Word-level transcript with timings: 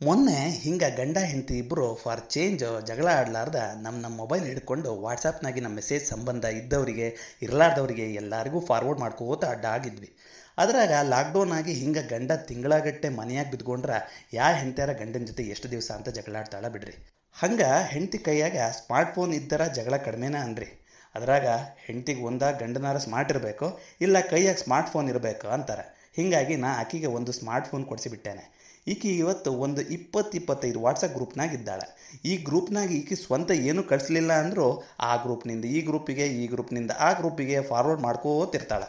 ಮೊನ್ನೆ 0.00 0.38
ಹಿಂಗೆ 0.62 0.88
ಗಂಡ 0.96 1.18
ಹೆಂಡತಿ 1.28 1.54
ಇಬ್ಬರು 1.60 1.84
ಫಾರ್ 2.00 2.20
ಚೇಂಜ್ 2.32 2.62
ಜಗಳ 2.88 3.06
ಆಡ್ಲಾರ್ದ 3.20 3.60
ನಮ್ಮ 3.84 3.94
ನಮ್ಮ 4.02 4.16
ಮೊಬೈಲ್ 4.22 4.42
ಹಿಡ್ಕೊಂಡು 4.48 4.90
ವಾಟ್ಸಪ್ನಾಗಿ 5.04 5.60
ನಮ್ಮ 5.64 5.76
ಮೆಸೇಜ್ 5.80 6.04
ಸಂಬಂಧ 6.10 6.44
ಇದ್ದವರಿಗೆ, 6.58 7.06
ಇರಲಾರ್ದವ್ರಿಗೆ 7.44 8.06
ಎಲ್ಲರಿಗೂ 8.22 8.60
ಫಾರ್ವರ್ಡ್ 8.68 9.00
ಮಾಡ್ಕೋತ 9.04 9.44
ಅಡ್ಡಾಗಿದ್ವಿ. 9.52 10.10
ಅದ್ರಾಗ 10.58 10.92
ಲಾಕ್ಡೌನ್ 11.12 11.54
ಆಗಿ 11.58 11.74
ಹಿಂಗೆ 11.80 12.02
ಗಂಡ 12.12 12.32
ತಿಂಗಳಗಟ್ಟೆ 12.48 13.10
ಮನೆಯಾಗ 13.20 13.50
ಬಿದ್ಕೊಂಡ್ರೆ 13.54 13.98
ಯಾ 14.38 14.48
ಹೆಂಡ್ತಿಯಾರ 14.60 14.94
ಗಂಡನ 15.00 15.24
ಜೊತೆ 15.30 15.46
ಎಷ್ಟು 15.54 15.70
ದಿವಸ 15.74 15.90
ಅಂತ 15.96 16.08
ಜಗಳಾಡ್ತಾಳ 16.18 16.68
ಬಿಡ್ರಿ. 16.76 16.94
ಹಂಗೆ 17.36 17.70
ಹೆಂಡತಿ 17.94 18.20
ಕೈಯಾಗ 18.28 18.68
ಸ್ಮಾರ್ಟ್ಫೋನ್ 18.80 19.34
ಇದ್ದರ 19.40 19.62
ಜಗಳ 19.78 19.96
ಕಡಿಮೆನ 20.08 20.36
ಅನ್ರಿ. 20.48 20.70
ಅದರಾಗ 21.14 21.46
ಹೆಂಡ್ತಿಗೆ 21.86 22.24
ಒಂದ 22.30 22.42
ಗಂಡನಾರ 22.62 22.98
ಸ್ಮಾರ್ಟ್ 23.06 23.32
ಇರಬೇಕು, 23.34 23.66
ಇಲ್ಲ 24.06 24.16
ಕೈಯಾಗ 24.32 24.58
ಸ್ಮಾರ್ಟ್ಫೋನ್ 24.66 25.10
ಇರಬೇಕು 25.14 25.48
ಅಂತಾರೆ. 25.56 25.86
ಹೀಗಾಗಿ 26.18 26.54
ನಾ 26.66 26.68
ಆಕಿಗೆ 26.82 27.08
ಒಂದು 27.16 27.32
ಸ್ಮಾರ್ಟ್ 27.40 27.70
ಫೋನ್ 27.70 27.86
ಕೊಡಿಸಿಬಿಟ್ಟೇನೆ 27.88 28.44
ಈಕಿ 28.86 29.10
ಇವತ್ತು 29.18 29.52
ಒಂದು 29.52 29.80
ಇಪ್ಪತ್ತು 29.80 30.36
ಇಪ್ಪತ್ತೈದು 30.38 30.80
ವಾಟ್ಸಪ್ 30.80 31.14
ಗ್ರೂಪ್ನಾಗ 31.14 31.52
ಇದ್ದಾಳೆ 31.52 31.86
ಈ 32.24 32.36
ಗ್ರೂಪ್ನಾಗ 32.36 32.90
ಈಕಿ 32.90 33.16
ಸ್ವಂತ 33.16 33.50
ಏನು 33.50 33.82
ಕಳಿಸ್ಲಿಲ್ಲ 33.82 34.32
ಅಂದರೂ 34.32 34.66
ಆ 35.00 35.16
ಗ್ರೂಪ್ನಿಂದ, 35.16 35.64
ಈ 35.64 35.80
ಗ್ರೂಪಿಗೆ 35.80 36.26
ಈ 36.26 36.46
ಗ್ರೂಪ್ನಿಂದ, 36.46 36.90
ಆ 36.98 37.12
ಗ್ರೂಪಿಗೆ 37.12 37.60
ಫಾರ್ವರ್ಡ್ 37.60 38.02
ಮಾಡ್ಕೋತಿರ್ತಾಳೆ. 38.02 38.88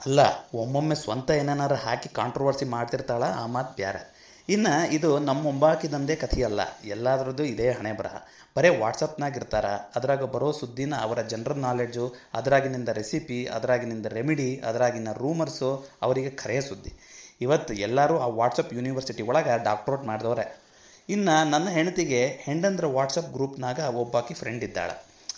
ಅಲ್ಲ, 0.00 0.20
ಒಮ್ಮೊಮ್ಮೆ 0.54 0.94
ಸ್ವಂತ 0.94 1.30
ಏನೇನಾರು 1.30 1.74
ಹಾಕಿ 1.74 2.08
ಕಾಂಟ್ರವರ್ಸಿ 2.08 2.64
ಮಾಡ್ತಿರ್ತಾಳೆ? 2.64 3.28
ಆ 3.42 3.46
ಮಾತು 3.46 3.76
ಬ್ಯಾರೆ. 3.76 4.02
ಇನ್ನು 4.48 4.72
ಇದು 4.92 5.18
ನಮ್ಮ 5.18 5.42
ಮುಂಬಾಕಿದಂದೇ 5.42 6.16
ಕಥೆಯಲ್ಲ. 6.16 6.60
ಎಲ್ಲಾದ್ರದ್ದು 6.84 7.44
ಇದೇ 7.44 7.70
ಹಣೆ 7.70 7.92
ಬರಹ. 7.92 8.16
ಬರೀ 8.56 8.68
ವಾಟ್ಸಪ್ನಾಗ 8.68 9.36
ಇರ್ತಾರ 9.36 9.66
ಅದ್ರಾಗ 9.96 10.24
ಬರೋ 10.24 10.52
ಸುದ್ದಿನ 10.52 10.94
ಅವರ 10.94 11.20
ಜನರಲ್ 11.22 11.58
ನಾಲೆಡ್ಜು 11.58 12.04
ಅದ್ರಾಗಿನಿಂದ 12.34 12.88
ರೆಸಿಪಿ 12.88 13.44
ಅದ್ರಾಗಿನಿಂದ 13.46 14.06
ರೆಮಿಡಿ 14.06 14.56
ಅದರಾಗಿನ 14.56 15.12
ರೂಮರ್ಸು 15.12 15.70
ಅವರಿಗೆ 16.02 16.30
ಖರೆಯ 16.30 16.60
ಸುದ್ದಿ. 16.60 16.92
ಇವತ್ತು 17.40 17.74
ಎಲ್ಲರೂ 17.74 18.18
ಆ 18.18 18.26
ವಾಟ್ಸಪ್ 18.26 18.74
ಯೂನಿವರ್ಸಿಟಿ 18.74 19.22
ಒಳಗೆ 19.22 19.64
ಡಾಕ್ಟ್ರೋಟ್ 19.64 20.04
ಮಾಡಿದವ್ರೆ. 20.04 20.64
ಇನ್ನು 21.08 21.50
ನನ್ನ 21.50 21.68
ಹೆಂಡತಿಗೆ 21.68 22.26
ಹೆಂಡಂದ್ರ 22.42 22.86
ವಾಟ್ಸಪ್ 22.86 23.32
ಗ್ರೂಪ್ನಾಗ 23.32 23.78
ಒಬ್ಬಾಕಿ 23.78 24.34
ಫ್ರೆಂಡ್ 24.34 24.64
ಇದ್ದಾಳೆ. 24.64 24.94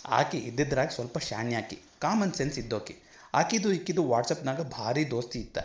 ಆಕಿ 0.09 0.37
ಇದ್ದಿದ್ರಾಗ 0.37 0.89
ಸ್ವಲ್ಪ 0.89 1.17
ಶಾಣ್ಯಾಕಿ 1.17 1.77
ಕಾಮನ್ 1.99 2.33
ಸೆನ್ಸ್ 2.33 2.59
ಇದ್ದೋಕಿ. 2.59 2.95
ಆಕಿದು 3.33 3.73
ಇಕ್ಕಿದು 3.73 4.07
ವಾಟ್ಸಪ್ನಾಗ 4.07 4.61
ಭಾರಿ 4.61 5.11
ದೋಸ್ತಿ 5.11 5.39
ಇತ್ತ. 5.39 5.57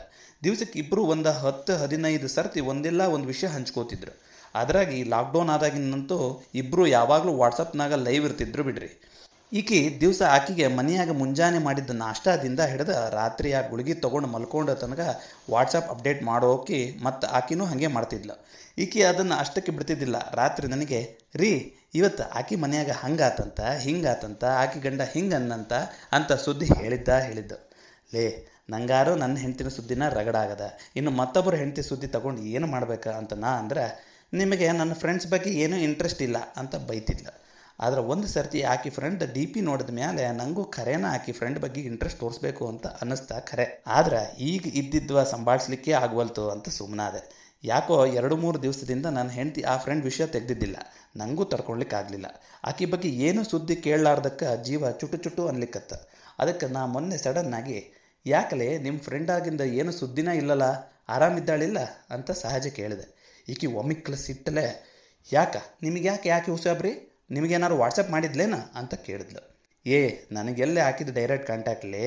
ದಿವಸಕ್ಕೆ 0.44 0.78
ಇಬ್ಬರು 0.78 1.05
ಒಂದು 1.05 1.33
ಹತ್ತು 1.33 1.77
ಹದಿನೈದು 1.77 2.28
ಸರ್ತಿ 2.28 2.60
ಒಂದಿಲ್ಲ 2.60 3.00
ಒಂದು 3.00 3.27
ವಿಷಯ 3.27 3.48
ಹಂಚ್ಕೋತಿದ್ರು. 3.48 4.12
ಅದರಾಗಿ 4.55 5.05
ಲಾಕ್ಡೌನ್ 5.05 5.50
ಆದಾಗಿನಂತೂ 5.50 6.44
ಇಬ್ಬರು 6.55 6.86
ಯಾವಾಗಲೂ 6.86 7.33
ವಾಟ್ಸಪ್ನಾಗ 7.33 7.92
ಲೈವ್ 7.92 8.25
ಇರ್ತಿದ್ರು 8.25 8.64
ಬಿಡ್ರಿ. 8.64 9.11
ಈಕಿ 9.53 9.97
ದಿವಸ 10.00 10.22
ಆಕಿಗೆ 10.22 10.67
ಮನೆಯಾಗ 10.67 11.11
ಮುಂಜಾನೆ 11.11 11.58
ಮಾಡಿದ್ದ 11.58 11.91
ನಾಷ್ಟಾದಿಂದ 11.91 12.61
ಹಿಡಿದು 12.61 13.11
ರಾತ್ರಿ 13.11 13.53
ಆ 13.53 13.69
ಗುಳಿಗೆ 13.69 13.94
ತೊಗೊಂಡು 13.94 14.28
ಮಲ್ಕೊಂಡ 14.28 14.70
ತನಕ 14.70 15.22
ವಾಟ್ಸಪ್ 15.50 15.91
ಅಪ್ಡೇಟ್ 15.91 16.22
ಮಾಡೋಕೆ 16.22 16.98
ಮತ್ತು 17.03 17.28
ಆಕಿನೂ 17.28 17.64
ಹಾಗೆ 17.64 17.86
ಮಾಡ್ತಿದ್ಲು. 17.86 18.47
ಈಕಿ 18.78 19.03
ಅದನ್ನು 19.03 19.34
ಅಷ್ಟಕ್ಕೆ 19.34 19.72
ಬಿಡ್ತಿದ್ದಿಲ್ಲ. 19.72 20.17
ರಾತ್ರಿ 20.34 20.69
ನನಗೆ, 20.69 21.19
ರೀ, 21.34 21.75
ಇವತ್ತು 21.94 22.22
ಆಕಿ 22.22 22.56
ಮನೆಯಾಗ 22.56 22.91
ಹಂಗಾತಂತ, 22.91 23.61
ಹಿಂಗಾತಂತ, 23.61 24.44
ಆಕಿ 24.44 24.81
ಗಂಡ 24.81 25.00
ಹಿಂಗೆ 25.03 25.34
ಅನ್ನಂತ 25.34 25.72
ಅಂತ 26.12 26.33
ಸುದ್ದಿ 26.33 26.66
ಹೇಳಿದ್ದ 26.66 27.09
ಹೇಳಿದ್ದು. 27.09 27.70
ಲೇ, 28.14 28.47
ನಂಗಾರು 28.70 29.16
ನನ್ನ 29.16 29.37
ಹೆಂಡತಿನ 29.37 29.69
ಸುದ್ದಿನ 29.69 30.09
ರಗಡಾಗದ 30.09 30.61
ಇನ್ನು 30.97 31.11
ಮತ್ತೊಬ್ಬರ 31.11 31.55
ಹೆಂಡತಿ 31.55 31.83
ಸುದ್ದಿ 31.83 32.06
ತಗೊಂಡು 32.06 32.42
ಏನು 32.42 32.66
ಮಾಡ್ಬೇಕು 32.66 33.11
ಅಂತ 33.11 33.33
ನಾ 33.33 33.48
ಅಂದ್ರೆ, 33.48 34.12
ನಿಮಗೆ 34.33 34.72
ನನ್ನ 34.72 34.92
ಫ್ರೆಂಡ್ಸ್ 34.92 35.27
ಬಗ್ಗೆ 35.27 35.50
ಏನೂ 35.50 35.77
ಇಂಟ್ರೆಸ್ಟ್ 35.77 36.22
ಇಲ್ಲ 36.22 36.37
ಅಂತ 36.56 36.77
ಬೈತಿದ್ಲು. 36.77 37.42
ಆದ್ರೆ 37.81 38.01
ಒಂದು 38.01 38.27
ಸರ್ತಿ 38.27 38.62
ಆಕಿ 38.62 38.91
ಫ್ರೆಂಡ್ 38.91 39.33
ಡಿ 39.33 39.47
ಪಿ 39.47 39.61
ನೋಡಿದ 39.61 39.91
ಮೇಲೆ 39.91 40.33
ನನಗೂ 40.33 40.65
ಖರೇನ 40.65 41.05
ಆಕಿ 41.12 41.33
ಫ್ರೆಂಡ್ 41.33 41.59
ಬಗ್ಗೆ 41.59 41.81
ಇಂಟ್ರೆಸ್ಟ್ 41.81 42.20
ತೋರಿಸ್ಬೇಕು 42.20 42.69
ಅಂತ 42.69 42.87
ಅನ್ನಿಸ್ತಾ 42.87 43.39
ಖರೆ. 43.39 43.83
ಆದ್ರೆ 43.87 44.37
ಈಗ 44.39 44.67
ಇದ್ದಿದ್ವ 44.67 45.23
ಸಂಭಾಳಿಸ್ಲಿಕ್ಕೆ 45.23 45.93
ಆಗವಲ್ತು 45.93 46.50
ಅಂತ 46.50 46.69
ಸುಮ್ಮನಾದೆ 46.69 47.43
ಯಾಕೋ 47.65 48.06
ಎರಡು 48.06 48.37
ಮೂರು 48.37 48.62
ದಿವಸದಿಂದ 48.62 49.06
ನನ್ನ 49.06 49.31
ಹೆಂಡತಿ 49.31 49.62
ಆ 49.62 49.77
ಫ್ರೆಂಡ್ 49.77 50.05
ವಿಷಯ 50.05 50.27
ತೆಗೆದಿದ್ದಿಲ್ಲ. 50.27 50.77
ನನಗೂ 51.17 51.45
ತಡ್ಕೊಳ್ಲಿಕ್ಕೆ 51.45 51.97
ಆಗಲಿಲ್ಲ. 51.97 52.27
ಆಕಿ 52.65 52.87
ಬಗ್ಗೆ 52.87 53.09
ಏನು 53.09 53.45
ಸುದ್ದಿ 53.45 53.77
ಕೇಳಲಾರ್ದಕ್ಕೆ 53.77 54.65
ಜೀವ 54.65 54.91
ಚುಟು 54.91 55.17
ಚುಟ್ಟು 55.17 55.48
ಅನ್ಲಿಕ್ಕತ್ತ. 55.48 55.93
ಅದಕ್ಕೆ 56.38 56.66
ನಾ 56.66 56.87
ಮೊನ್ನೆ 56.87 57.16
ಸಡನ್ 57.16 57.55
ಆಗಿ, 57.55 57.94
ಯಾಕಲೆ 58.27 58.78
ನಿಮ್ಮ 58.78 58.99
ಫ್ರೆಂಡ್ 59.00 59.31
ಆಗಿಂದ 59.31 59.61
ಏನು 59.61 59.93
ಸುದ್ದಿನ 59.93 60.28
ಇಲ್ಲಲ್ಲ 60.28 60.62
ಆರಾಮಿದ್ದಾಳಿಲ್ಲ 61.09 61.78
ಅಂತ 62.11 62.31
ಸಹಜ 62.31 62.66
ಕೇಳಿದೆ. 62.66 63.37
ಈಕಿ 63.49 63.66
ಒಮ್ಮಿಕ್ಲ 63.66 64.15
ಸಿಟ್ಟಲೆ 64.15 64.93
ಯಾಕ? 65.32 65.56
ನಿಮಗೆ 65.82 66.09
ಯಾಕೆ 66.09 66.28
ಯಾಕೆ 66.28 66.50
ಹುಸಾಬ್ರಿ 66.50 67.12
ನಿಮಗೇನಾರು 67.31 67.77
ವಾಟ್ಸಪ್ 67.77 68.10
ಮಾಡಿದ್ಲೇನ 68.10 68.55
ಅಂತ 68.55 68.94
ಕೇಳಿದ್ಲು. 68.94 69.43
ಏ, 69.87 70.27
ನನಗೆಲ್ಲೇ 70.33 70.81
ಹಾಕಿದ 70.81 71.09
ಡೈರೆಕ್ಟ್ 71.09 71.47
ಕಾಂಟ್ಯಾಕ್ಟ್ಲಿ 71.47 72.03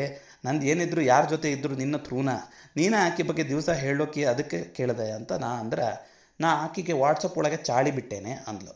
ನಂದು 0.46 0.66
ಏನಿದ್ರು 0.66 1.02
ಯಾರ 1.02 1.30
ಜೊತೆ 1.30 1.52
ಇದ್ರು 1.52 1.76
ನಿನ್ನ 1.76 1.98
ಥ್ರೂನ 1.98 2.30
ನೀನೇ 2.76 2.98
ಆಕೆ 2.98 3.24
ಬಗ್ಗೆ 3.24 3.48
ದಿವಸ 3.48 3.70
ಹೇಳೋಕೆ 3.70 4.24
ಅದಕ್ಕೆ 4.24 4.64
ಕೇಳಿದೆ 4.64 5.12
ಅಂತ 5.12 5.31
ನಾ 5.31 5.48
ಅಂದ್ರೆ, 5.48 5.88
ನಾ 6.40 6.48
ಆಕಿಗೆ 6.48 6.94
ವಾಟ್ಸಪ್ 6.94 7.38
ಒಳಗೆ 7.38 7.56
ಚಾಳಿ 7.56 7.92
ಬಿಟ್ಟೇನೆ 7.92 8.31
ಅಂದ್ಲು. 8.48 8.74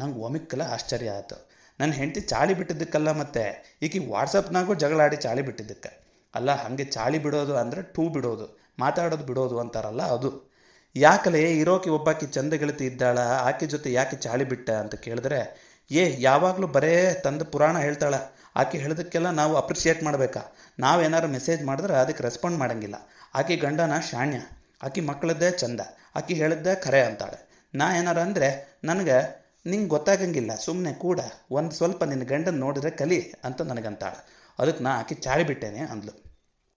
ನಂಗೆ 0.00 0.18
ಒಮಿಕ್ಕಲ 0.18 0.62
ಆಶ್ಚರ್ಯ 0.62 1.10
ಆಯಿತು 1.10 1.48
ನನ್ನ 1.80 1.92
ಹೆಂಡತಿ 1.92 2.20
ಚಾಳಿ 2.20 2.54
ಬಿಟ್ಟಿದ್ದಕ್ಕಲ್ಲ 2.54 3.10
ಮತ್ತೆ, 3.12 3.44
ಈಕಿ 3.82 3.98
ವಾಟ್ಸಪ್ನಾಗೂ 3.98 4.74
ಜಗಳಾಡಿ 4.74 5.16
ಚಾಳಿ 5.16 5.42
ಬಿಟ್ಟಿದ್ದಕ್ಕೆ. 5.42 5.92
ಅಲ್ಲ, 6.34 6.50
ಹಾಗೆ 6.50 6.84
ಚಾಳಿ 6.84 7.18
ಬಿಡೋದು 7.18 7.56
ಅಂದರೆ 7.56 7.82
ಟೂ 7.82 8.08
ಬಿಡೋದು, 8.08 8.58
ಮಾತಾಡೋದು 8.78 9.24
ಬಿಡೋದು 9.24 9.58
ಅಂತಾರಲ್ಲ 9.58 10.02
ಅದು. 10.02 10.52
ಯಾಕಲೇ 10.96 11.58
ಇರೋಕೆ 11.58 11.90
ಒಬ್ಬಾಕಿ 11.90 12.26
ಚಂದ 12.26 12.52
ಗೆಳತಿ 12.52 12.86
ಇದ್ದಾಳ, 12.86 13.18
ಆಕೆ 13.18 13.66
ಜೊತೆ 13.66 13.92
ಯಾಕೆ 13.92 14.16
ಚಾಳಿ 14.16 14.44
ಬಿಟ್ಟ 14.44 14.70
ಅಂತ 14.70 14.94
ಕೇಳಿದ್ರೆ 14.94 15.71
ಏ, 15.90 16.16
ಯಾವಾಗಲೂ 16.18 16.66
ಬರೇ 16.66 17.20
ತಂದ 17.24 17.42
ಪುರಾಣ 17.42 17.78
ಹೇಳ್ತಾಳ. 17.78 18.14
ಆಕೆ 18.56 18.78
ಹೇಳಿದಕ್ಕೆಲ್ಲ 18.78 19.30
ನಾವು 19.30 19.56
ಅಪ್ರಿಷಿಯೇಟ್ 19.56 20.02
ಮಾಡಬೇಕಾ? 20.02 20.54
ನಾವೇನಾರು 20.78 21.28
ಮೆಸೇಜ್ 21.28 21.64
ಮಾಡಿದ್ರೆ 21.64 21.94
ಅದಕ್ಕೆ 21.94 22.24
ರೆಸ್ಪಾಂಡ್ 22.24 22.58
ಮಾಡಂಗಿಲ್ಲ. 22.58 23.08
ಆಕೆ 23.34 23.56
ಗಂಡನ 23.56 23.92
ಶಾಣ್ಯ. 24.10 24.38
ಆಕೆ 24.82 25.00
ಮಕ್ಕಳದ್ದೇ 25.00 25.50
ಚಂದ. 25.50 25.80
ಆಕೆ 26.16 26.34
ಹೇಳಿದ್ದೇ 26.34 26.74
ಖರೆ 26.74 27.00
ಅಂತಾಳೆ. 27.02 27.68
ನಾ 27.74 27.96
ಏನಾರ 27.96 28.18
ಅಂದರೆ, 28.18 28.78
ನನಗೆ 28.84 29.42
ನಿಂಗೆ 29.66 29.88
ಗೊತ್ತಾಗಂಗಿಲ್ಲ 29.88 30.54
ಸುಮ್ಮನೆ 30.54 30.92
ಕೂಡ, 30.92 31.20
ಒಂದು 31.50 31.72
ಸ್ವಲ್ಪ 31.72 32.04
ನಿನ್ನ 32.04 32.24
ಗಂಡನ 32.24 32.58
ನೋಡಿದ್ರೆ 32.58 32.90
ಕಲಿ 32.90 33.32
ಅಂತ 33.44 33.62
ನನಗಂತಾಳೆ. 33.62 34.26
ಅದಕ್ಕೆ 34.58 34.84
ನಾ 34.84 34.90
ಆಕೆ 34.98 35.14
ಚಾಳಿ 35.14 35.44
ಬಿಟ್ಟೇನೆ 35.46 35.78
ಅಂದ್ಲು. 35.78 36.32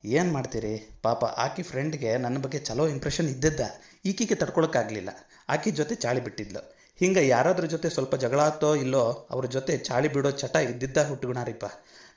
ಏನು 0.05 0.33
ಮಾಡ್ತೀರಿ? 0.33 0.99
ಪಾಪ 1.01 1.25
ಆಕೆ 1.25 1.63
ಫ್ರೆಂಡ್ಗೆ 1.63 2.17
ನನ್ನ 2.17 2.37
ಬಗ್ಗೆ 2.37 2.57
ಚಲೋ 2.57 2.87
ಇಂಪ್ರೆಷನ್ 2.87 3.29
ಇದ್ದಿದ್ದ. 3.29 3.59
ಈಕೆಗೆ 4.05 4.35
ತಡ್ಕೊಳಕ್ಕಾಗಲಿಲ್ಲ. 4.35 5.09
ಆಕೆ 5.49 5.71
ಜೊತೆ 5.71 5.95
ಚಾಳಿ 5.95 6.23
ಬಿಟ್ಟಿದ್ಲು. 6.23 6.74
ಹಿಂಗೆ 6.99 7.27
ಯಾರಾದ್ರ 7.27 7.65
ಜೊತೆ 7.65 7.89
ಸ್ವಲ್ಪ 7.89 8.15
ಜಗಳ 8.15 8.39
ಆತೋ 8.39 8.75
ಇಲ್ಲೋ 8.75 9.27
ಅವ್ರ 9.31 9.45
ಜೊತೆ 9.45 9.77
ಚಾಳಿ 9.77 10.13
ಬಿಡೋ 10.13 10.31
ಚಟ 10.31 10.55
ಇದ್ದಿದ್ದ 10.55 10.97
ಹುಟ್ಟುಗುಣಾರಿಪ್ಪ. 10.97 11.65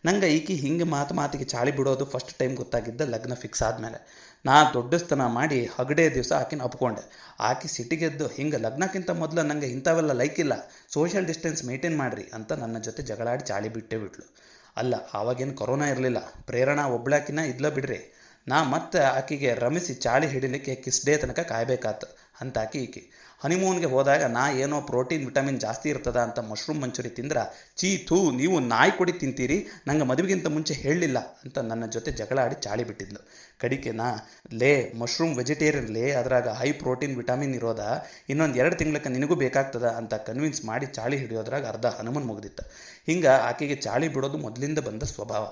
ನಂಗೆ 0.04 0.28
ಈಕಿ 0.34 0.54
ಹಿಂಗೆ 0.54 0.84
ಮಾತು 0.84 1.14
ಮಾತಿಗೆ 1.14 1.44
ಚಾಳಿ 1.44 1.76
ಬಿಡೋದು 1.76 2.04
ಫಸ್ಟ್ 2.04 2.32
ಟೈಮ್ 2.32 2.56
ಗೊತ್ತಾಗಿದ್ದ 2.56 3.00
ಲಗ್ನ 3.00 3.34
ಫಿಕ್ಸ್ 3.34 3.62
ಆದಮೇಲೆ. 3.62 3.98
ನಾ 4.46 4.72
ದೊಡ್ಡಸ್ತನ 4.72 5.26
ಮಾಡಿ 5.26 5.64
ಹಗಡೆ 5.64 6.14
ದಿವಸ 6.14 6.32
ಆಕಿನ 6.32 6.62
ಒಪ್ಕೊಂಡೆ. 6.62 7.34
ಆಕಿ 7.40 7.68
ಸಿಟಿಗೆದ್ದು 7.68 8.26
ಹಿಂಗೆ 8.26 8.56
ಲಗ್ನಕ್ಕಿಂತ 8.56 9.10
ಮೊದಲು 9.10 9.42
ನಂಗೆ 9.42 9.66
ಇಂಥವೆಲ್ಲ 9.66 10.12
ಲೈಕ್ 10.12 10.40
ಇಲ್ಲ. 10.40 10.52
ಸೋಷಿಯಲ್ 10.92 11.26
ಡಿಸ್ಟೆನ್ಸ್ 11.26 11.64
ಮೇಂಟೈನ್ 11.64 11.96
ಮಾಡಿರಿ 11.96 12.30
ಅಂತ 12.34 12.52
ನನ್ನ 12.52 12.78
ಜೊತೆ 12.78 13.02
ಜಗಳಾಡಿ 13.02 13.44
ಚಾಳಿ 13.44 13.68
ಬಿಟ್ಟೇ 13.68 13.96
ಬಿಟ್ಲು. 13.96 14.34
ಅಲ್ಲ, 14.76 14.94
ಆವಾಗೇನು 15.14 15.54
ಕೊರೋನಾ 15.54 15.86
ಇರಲಿಲ್ಲ. 15.88 16.18
ಪ್ರೇರಣಾ 16.46 16.86
ಒಬ್ಳಾಕಿನ 16.86 17.38
ಇದ್ಲ 17.38 17.68
ಬಿಡ್ರಿ. 17.68 18.14
ನಾ 18.48 18.62
ಮತ್ತೆ 18.62 18.98
ಆಕಿಗೆ 18.98 19.54
ರಮಿಸಿ 19.54 19.94
ಚಾಳಿ 19.94 20.26
ಹಿಡಿಲಿಕ್ಕೆ 20.26 20.74
ಕಿಸ್ 20.74 21.06
ಡೇ 21.06 21.16
ತನಕ 21.16 21.40
ಕಾಯ್ಬೇಕಾತು. 21.40 22.27
ಅಂತ 22.40 22.58
ಈಕೆ. 22.74 23.02
ಹನಿಮೂನ್ಗೆ 23.42 23.86
ಹೋದಾಗ 23.86 24.22
ನಾ 24.22 24.50
ಏನೋ 24.50 24.80
ಪ್ರೋಟೀನ್, 24.80 25.24
ವಿಟಮಿನ್ 25.24 25.60
ಜಾಸ್ತಿ 25.60 25.88
ಇರ್ತದ 25.88 26.16
ಅಂತ 26.16 26.38
ಮಶ್ರೂಮ್ 26.38 26.80
ಮಂಚೂರಿ 26.82 27.08
ತಿಂದ್ರ 27.08 27.38
ಚೀ 27.76 28.04
ಥೂ, 28.08 28.30
ನೀವು 28.30 28.60
ನಾಯಿ 28.60 28.90
ಕೊಡಿ 28.98 29.12
ತಿಂತೀರಿ, 29.12 29.68
ನಂಗೆ 29.86 30.04
ಮದುವೆಗಿಂತ 30.04 30.46
ಮುಂಚೆ 30.46 30.74
ಹೇಳಲಿಲ್ಲ 30.74 31.18
ಅಂತ 31.18 31.58
ನನ್ನ 31.58 31.86
ಜೊತೆ 31.86 32.10
ಜಗಳ 32.10 32.38
ಆಡಿ 32.38 32.54
ಚಾಳಿ 32.54 32.84
ಬಿಟ್ಟಿದ್ಲು. 32.84 33.20
ಕಡಿಕೆ 33.60 33.92
ನಾ 33.92 34.08
ಲೇ, 34.52 34.92
ಮಶ್ರೂಮ್ 34.98 35.36
ವೆಜಿಟೇರಿಯನ್ 35.36 35.90
ಲೇ, 35.90 36.10
ಅದ್ರಾಗ 36.12 36.48
ಹೈ 36.48 36.72
ಪ್ರೋಟೀನ್, 36.72 37.16
ವಿಟಮಿನ್ 37.16 37.54
ಇರೋದ, 37.54 38.04
ಇನ್ನೊಂದು 38.28 38.58
ಎರಡು 38.58 38.76
ತಿಂಗ್ಳಕ್ಕೆ 38.76 39.08
ನಿನಗೂ 39.08 39.34
ಬೇಕಾಗ್ತದ 39.34 39.84
ಅಂತ 39.84 40.14
ಕನ್ವಿನ್ಸ್ 40.14 40.64
ಮಾಡಿ 40.64 40.86
ಚಾಳಿ 40.86 41.16
ಹಿಡಿಯೋದ್ರಾಗ 41.16 41.66
ಅರ್ಧ 41.66 41.86
ಹನುಮನ್ 41.86 42.24
ಮುಗ್ದಿತ್ತು. 42.24 42.64
ಹಿಂಗೆ 43.06 43.28
ಆಕೆಗೆ 43.28 43.76
ಚಾಳಿ 43.76 44.08
ಬಿಡೋದು 44.08 44.38
ಮೊದಲಿಂದ 44.38 44.78
ಬಂದ 44.78 45.02
ಸ್ವಭಾವ. 45.02 45.46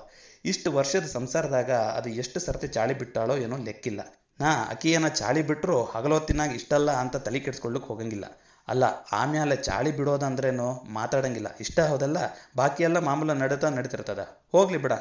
ಇಷ್ಟು 0.45 0.71
ವರ್ಷದ 0.71 1.05
ಸಂಸಾರದಾಗ 1.05 1.71
ಅದು 1.71 2.09
ಎಷ್ಟು 2.09 2.39
ಸರ್ತಿ 2.39 2.67
ಚಾಳಿ 2.67 2.93
ಬಿಟ್ಟಾಳೋ 2.93 3.37
ಏನೋ 3.37 3.57
ಲೆಕ್ಕಿಲ್ಲ. 3.57 4.01
ನಾ 4.39 4.65
ಅಕಿಯನ್ನ 4.69 5.07
ಚಾಳಿ 5.07 5.41
ಬಿಟ್ಟರು 5.41 5.83
ಹಗಲೊತ್ತಿನಾಗ 5.83 6.51
ಇಷ್ಟಲ್ಲ 6.51 6.91
ಅಂತ 6.91 7.15
ತಲೆ 7.15 7.39
ಕೆಡ್ಸ್ಕೊಳ್ಳಿಕ್ಕೆ 7.39 7.87
ಹೋಗಂಗಿಲ್ಲ. 7.87 8.25
ಅಲ್ಲ 8.67 8.83
ಆಮ್ಯಾಲೆ 9.11 9.55
ಚಾಳಿ 9.55 9.97
ಬಿಡೋದಂದ್ರೇನು 9.97 10.83
ಮಾತಾಡಂಗಿಲ್ಲ. 10.89 11.47
ಇಷ್ಟ 11.59 11.79
ಹೌದಲ್ಲ? 11.79 12.17
ಬಾಕಿ 12.55 12.83
ಎಲ್ಲ 12.83 12.99
ಮಾಮೂಲ 12.99 13.33
ನಡೀತಾ 13.33 13.69
ನಡೀತಿರ್ತದ. 13.69 14.19
ಹೋಗ್ಲಿ 14.51 14.77
ಬಿಡ. 14.77 14.91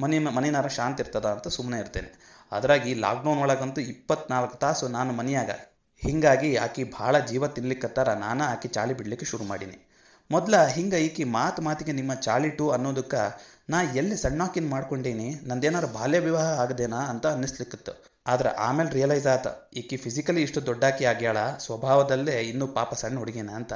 ಮನೆ 0.00 0.18
ಮನಿನಾರ 0.18 0.66
ಶಾಂತ 0.66 1.00
ಇರ್ತದ 1.00 1.26
ಅಂತ 1.26 1.48
ಸುಮ್ಮನೆ 1.48 1.80
ಇರ್ತೇನೆ. 1.80 2.10
ಅದ್ರಾಗಿ 2.52 2.94
ಲಾಕ್ಡೌನ್ 2.94 3.40
ಒಳಗಂತೂ 3.40 3.80
ಇಪ್ಪತ್ನಾಲ್ಕು 3.80 4.56
ತಾಸು 4.56 4.88
ನಾನು 4.88 5.12
ಮನೆಯಾಗ. 5.12 5.50
ಹಿಂಗಾಗಿ 6.02 6.56
ಆಕಿ 6.56 6.84
ಭಾಳ 6.84 7.18
ಜೀವ 7.18 7.46
ತಿನ್ಲಿಕ್ಕತ್ತಾರ. 7.46 8.12
ನಾನು 8.12 8.44
ಆಕಿ 8.44 8.68
ಚಾಳಿ 8.68 8.94
ಬಿಡ್ಲಿಕ್ಕೆ 8.94 9.26
ಶುರು 9.26 9.44
ಮಾಡೀನಿ. 9.44 9.90
ಮೊದ್ಲ 10.30 10.66
ಹಿಂಗ 10.66 10.94
ಈಕಿ 10.94 11.24
ಮಾತು 11.24 11.62
ಮಾತಿಗೆ 11.62 11.92
ನಿಮ್ಮ 11.92 12.14
ಚಾಳಿಟು 12.14 12.70
ಅನ್ನೋದಕ್ಕೆ 12.70 13.53
ನಾ 13.68 13.78
ಎಲ್ಲಿ 14.00 14.16
ಸಣ್ಣಾಕಿನ್ 14.16 14.68
ಮಾಡ್ಕೊಂಡೇನಿ, 14.70 15.28
ನಂದೇನಾರ 15.44 15.84
ಬಾಲ್ಯ 15.84 16.18
ವಿವಾಹ 16.18 16.48
ಆಗದೇನಾ 16.62 16.98
ಅಂತ 17.12 17.26
ಅನ್ನಿಸ್ಲಿಕ್ಕಿತ್ತು. 17.26 17.92
ಆದ್ರೆ 18.26 18.50
ಆಮೇಲೆ 18.66 18.90
ರಿಯಲೈಸ್ 18.90 19.26
ಆತ, 19.26 19.46
ಈಕಿ 19.76 19.96
ಫಿಸಿಕಲಿ 19.96 20.42
ಇಷ್ಟು 20.42 20.60
ದೊಡ್ಡಾಕಿ 20.66 21.04
ಆಗ್ಯಾಳ, 21.04 21.38
ಸ್ವಭಾವದಲ್ಲೇ 21.58 22.34
ಇನ್ನೂ 22.50 22.66
ಪಾಪ 22.66 22.94
ಸಣ್ಣ 22.94 23.18
ಹುಡುಗಿನ 23.18 23.50
ಅಂತ. 23.50 23.72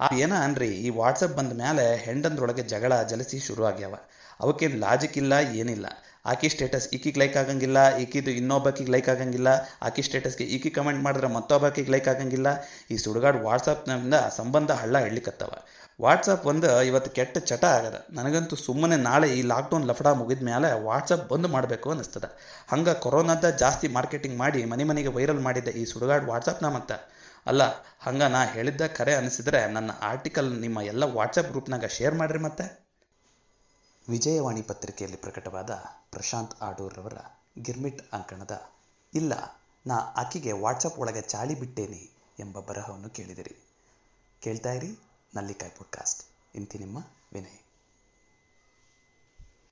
ಆ 0.00 0.08
ಏನ 0.16 0.32
ಅನ್ರಿ, 0.44 0.70
ಈ 0.86 0.90
ವಾಟ್ಸಪ್ 0.90 1.36
ಬಂದ 1.36 1.52
ಮೇಲೆ 1.52 1.96
ಹೆಂಡಂದ್ರೊಳಗೆ 1.96 2.62
ಜಗಳ, 2.62 3.02
ಜಲಸಿ 3.02 3.40
ಶುರು 3.40 3.64
ಆಗ್ಯಾವ. 3.64 3.94
ಅವಕ್ಕೇನು 4.40 4.78
ಲಾಜಿಕ್ 4.78 5.18
ಇಲ್ಲ, 5.22 5.32
ಏನಿಲ್ಲ. 5.32 5.86
ಆಕಿ 6.26 6.48
ಸ್ಟೇಟಸ್ 6.48 6.88
ಈಕಿಗೆ 6.96 7.20
ಲೈಕ್ 7.20 7.36
ಆಗಂಗಿಲ್ಲ, 7.36 7.78
ಈಕಿದು 8.02 8.30
ಇನ್ನೊಬ್ಬಕಿಗೆ 8.30 8.92
ಲೈಕ್ 8.92 9.08
ಆಗಂಗಿಲ್ಲ, 9.08 9.48
ಆಕಿ 9.82 10.02
ಸ್ಟೇಟಸ್ಗೆ 10.02 10.44
ಈಕಿ 10.44 10.70
ಕಮೆಂಟ್ 10.70 11.02
ಮಾಡಿದ್ರೆ 11.02 11.28
ಮತ್ತೊಬ್ಬಕಿಗೆ 11.28 11.92
ಲೈಕ್ 11.92 12.08
ಆಗಂಗಿಲ್ಲ. 12.08 12.48
ಈ 12.90 12.96
ಸುಡುಗಾಡು 12.96 13.38
ವಾಟ್ಸಪ್ನಿಂದ 13.48 14.14
ಸಂಬಂಧ 14.38 14.70
ಹಳ್ಳ 14.82 14.98
ಹಿಡ್ಲಿಕತ್ತವ. 14.98 15.52
ವಾಟ್ಸಪ್ 16.00 16.44
ಒಂದು 16.50 16.68
ಇವತ್ತು 16.82 17.10
ಕೆಟ್ಟ 17.16 17.38
ಚಟ 17.50 17.64
ಆಗದ. 17.78 17.96
ನನಗಂತೂ 18.10 18.54
ಸುಮ್ಮನೆ 18.56 18.96
ನಾಳೆ 19.08 19.26
ಈ 19.38 19.40
ಲಾಕ್ಡೌನ್ 19.52 19.86
ಲಫಡ 19.90 20.08
ಮುಗಿದ 20.20 20.44
ಮೇಲೆ 20.48 20.68
ವಾಟ್ಸಪ್ 20.86 21.26
ಬಂದ್ 21.32 21.48
ಮಾಡಬೇಕು 21.54 21.90
ಅನಿಸ್ತದ 21.90 22.28
ಹಂಗೆ 22.72 22.94
ಕೊರೋನಾದ 23.04 23.48
ಜಾಸ್ತಿ 23.62 23.88
ಮಾರ್ಕೆಟಿಂಗ್ 23.96 24.38
ಮಾಡಿ 24.38 24.60
ಮನೆ 24.64 24.84
ಮನೆಗೆ 24.84 25.10
ವೈರಲ್ 25.16 25.42
ಮಾಡಿದ್ದ 25.48 25.72
ಈ 25.80 25.84
ಸುಡುಗಾಡು 25.92 26.26
ವಾಟ್ಸಪ್ನ 26.32 26.68
ಮತ್ತೆ? 26.76 26.96
ಅಲ್ಲ, 27.46 27.62
ಹಂಗೆ 28.00 28.26
ನಾ 28.28 28.40
ಹೇಳಿದ್ದ 28.54 28.82
ಕರೆ 28.98 29.14
ಅನಿಸಿದ್ರೆ 29.14 29.60
ನನ್ನ 29.72 29.90
ಆರ್ಟಿಕಲ್ 30.02 30.50
ನಿಮ್ಮ 30.60 30.80
ಎಲ್ಲ 30.92 31.04
ವಾಟ್ಸಪ್ 31.16 31.50
ಗ್ರೂಪ್ನಾಗ 31.50 31.86
ಶೇರ್ 31.96 32.14
ಮಾಡ್ರಿ 32.14 32.38
ಮತ್ತೆ. 32.38 32.66
ವಿಜಯವಾಣಿ 34.08 34.62
ಪತ್ರಿಕೆಯಲ್ಲಿ 34.62 35.16
ಪ್ರಕಟವಾದ 35.16 35.72
ಪ್ರಶಾಂತ್ 36.10 36.54
ಆಡೂರ್ರವರ 36.62 37.18
ಗಿರ್ಮಿಟ್ 37.58 38.02
ಅಂಕಣದ 38.12 38.54
ಇಲ್ಲ, 39.12 39.32
ನಾ 39.86 39.96
ಆಕೆಗೆ 40.22 40.52
ವಾಟ್ಸಪ್ 40.64 40.98
ಒಳಗೆ 40.98 41.22
ಚಾಳಿ 41.32 41.54
ಬಿಟ್ಟೇನಿ 41.60 42.02
ಎಂಬ 42.38 42.58
ಬರಹವನ್ನು 42.60 43.10
ಕೇಳಿದಿರಿ. 43.10 43.56
ಕೇಳ್ತಾ 44.42 44.72
ಇರಿ. 44.72 44.92
ನಲ್ಲಿಕಾಯ್ 45.35 45.71
ಪಾಡ್ಕಾಸ್ಟ್ 45.71 46.21
ಇಂತಿ 46.55 46.77
ನಿಮ್ಮ 46.77 46.97
ವಿನಯ್ 47.33 47.61